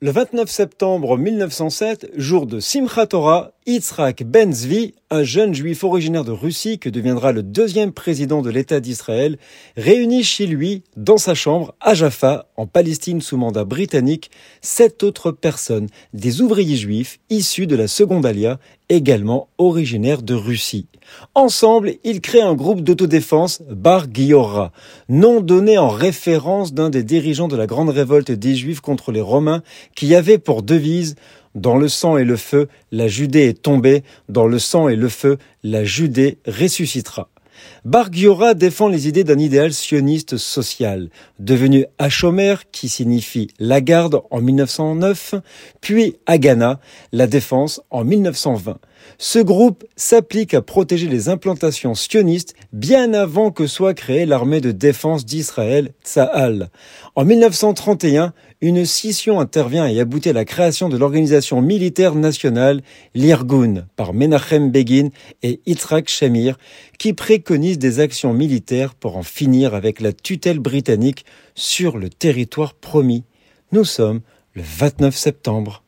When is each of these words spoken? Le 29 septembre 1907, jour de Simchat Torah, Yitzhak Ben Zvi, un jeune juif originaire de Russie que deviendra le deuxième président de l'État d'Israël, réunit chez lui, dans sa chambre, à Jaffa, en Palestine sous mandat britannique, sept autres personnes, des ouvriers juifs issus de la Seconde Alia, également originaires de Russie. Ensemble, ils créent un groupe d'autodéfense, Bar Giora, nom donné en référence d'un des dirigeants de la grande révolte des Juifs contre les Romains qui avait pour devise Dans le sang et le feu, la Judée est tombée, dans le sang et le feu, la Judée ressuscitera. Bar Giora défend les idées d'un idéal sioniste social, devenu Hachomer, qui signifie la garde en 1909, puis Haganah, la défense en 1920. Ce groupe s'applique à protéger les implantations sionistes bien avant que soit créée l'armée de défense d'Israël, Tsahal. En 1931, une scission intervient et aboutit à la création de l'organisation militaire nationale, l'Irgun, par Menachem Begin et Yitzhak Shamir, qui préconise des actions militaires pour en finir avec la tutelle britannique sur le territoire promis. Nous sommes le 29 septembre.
Le 0.00 0.12
29 0.12 0.48
septembre 0.48 1.18
1907, 1.18 2.12
jour 2.14 2.46
de 2.46 2.60
Simchat 2.60 3.08
Torah, 3.08 3.50
Yitzhak 3.68 4.24
Ben 4.24 4.50
Zvi, 4.50 4.94
un 5.10 5.24
jeune 5.24 5.52
juif 5.52 5.84
originaire 5.84 6.24
de 6.24 6.32
Russie 6.32 6.78
que 6.78 6.88
deviendra 6.88 7.32
le 7.32 7.42
deuxième 7.42 7.92
président 7.92 8.40
de 8.40 8.48
l'État 8.48 8.80
d'Israël, 8.80 9.36
réunit 9.76 10.24
chez 10.24 10.46
lui, 10.46 10.84
dans 10.96 11.18
sa 11.18 11.34
chambre, 11.34 11.74
à 11.82 11.92
Jaffa, 11.92 12.46
en 12.56 12.66
Palestine 12.66 13.20
sous 13.20 13.36
mandat 13.36 13.66
britannique, 13.66 14.30
sept 14.62 15.02
autres 15.02 15.32
personnes, 15.32 15.88
des 16.14 16.40
ouvriers 16.40 16.76
juifs 16.76 17.18
issus 17.28 17.66
de 17.66 17.76
la 17.76 17.88
Seconde 17.88 18.24
Alia, 18.24 18.58
également 18.88 19.48
originaires 19.58 20.22
de 20.22 20.32
Russie. 20.32 20.86
Ensemble, 21.34 21.94
ils 22.04 22.20
créent 22.20 22.40
un 22.40 22.54
groupe 22.54 22.80
d'autodéfense, 22.80 23.62
Bar 23.70 24.06
Giora, 24.12 24.72
nom 25.08 25.40
donné 25.40 25.78
en 25.78 25.88
référence 25.88 26.72
d'un 26.72 26.90
des 26.90 27.02
dirigeants 27.02 27.48
de 27.48 27.56
la 27.56 27.66
grande 27.66 27.90
révolte 27.90 28.30
des 28.30 28.54
Juifs 28.54 28.80
contre 28.80 29.12
les 29.12 29.20
Romains 29.20 29.62
qui 29.94 30.14
avait 30.14 30.38
pour 30.38 30.62
devise 30.62 31.16
Dans 31.58 31.76
le 31.76 31.88
sang 31.88 32.16
et 32.18 32.24
le 32.24 32.36
feu, 32.36 32.68
la 32.92 33.08
Judée 33.08 33.48
est 33.48 33.62
tombée, 33.62 34.04
dans 34.28 34.46
le 34.46 34.60
sang 34.60 34.86
et 34.88 34.94
le 34.94 35.08
feu, 35.08 35.38
la 35.64 35.82
Judée 35.82 36.38
ressuscitera. 36.46 37.30
Bar 37.84 38.12
Giora 38.12 38.54
défend 38.54 38.88
les 38.88 39.08
idées 39.08 39.24
d'un 39.24 39.38
idéal 39.38 39.72
sioniste 39.72 40.36
social, 40.36 41.08
devenu 41.38 41.86
Hachomer, 41.98 42.56
qui 42.72 42.88
signifie 42.88 43.48
la 43.58 43.80
garde 43.80 44.20
en 44.30 44.40
1909, 44.40 45.34
puis 45.80 46.16
Haganah, 46.26 46.80
la 47.12 47.26
défense 47.26 47.80
en 47.90 48.04
1920. 48.04 48.78
Ce 49.16 49.38
groupe 49.38 49.84
s'applique 49.96 50.54
à 50.54 50.62
protéger 50.62 51.08
les 51.08 51.28
implantations 51.28 51.94
sionistes 51.94 52.54
bien 52.72 53.14
avant 53.14 53.50
que 53.50 53.66
soit 53.66 53.94
créée 53.94 54.26
l'armée 54.26 54.60
de 54.60 54.72
défense 54.72 55.24
d'Israël, 55.24 55.92
Tsahal. 56.04 56.70
En 57.14 57.24
1931, 57.24 58.32
une 58.60 58.84
scission 58.84 59.40
intervient 59.40 59.86
et 59.86 60.00
aboutit 60.00 60.30
à 60.30 60.32
la 60.32 60.44
création 60.44 60.88
de 60.88 60.96
l'organisation 60.96 61.62
militaire 61.62 62.14
nationale, 62.14 62.82
l'Irgun, 63.14 63.86
par 63.96 64.12
Menachem 64.12 64.70
Begin 64.70 65.10
et 65.42 65.60
Yitzhak 65.66 66.08
Shamir, 66.08 66.58
qui 66.98 67.12
préconise 67.48 67.78
des 67.78 68.00
actions 68.00 68.34
militaires 68.34 68.94
pour 68.94 69.16
en 69.16 69.22
finir 69.22 69.72
avec 69.74 70.02
la 70.02 70.12
tutelle 70.12 70.58
britannique 70.58 71.24
sur 71.54 71.96
le 71.96 72.10
territoire 72.10 72.74
promis. 72.74 73.24
Nous 73.72 73.86
sommes 73.86 74.20
le 74.52 74.60
29 74.62 75.16
septembre. 75.16 75.82